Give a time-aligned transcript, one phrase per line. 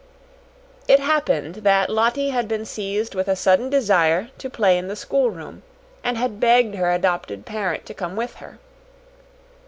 [0.87, 4.95] It happened that Lottie had been seized with a sudden desire to play in the
[4.95, 5.61] schoolroom,
[6.03, 8.57] and had begged her adopted parent to come with her.